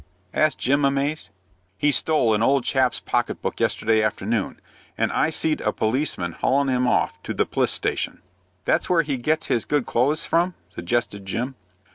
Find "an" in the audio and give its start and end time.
2.33-2.41